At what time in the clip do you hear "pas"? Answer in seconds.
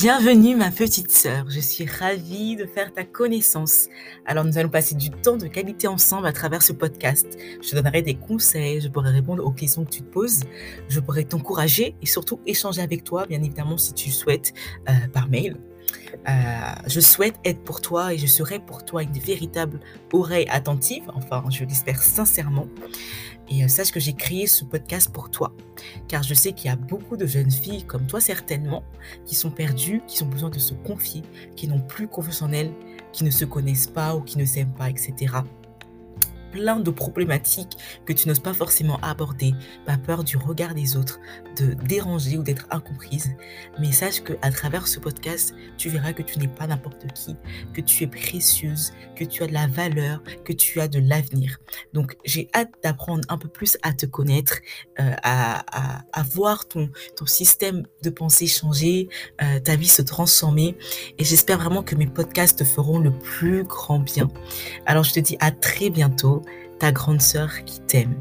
33.88-34.14, 34.74-34.88, 38.40-38.54, 39.86-39.96, 46.48-46.66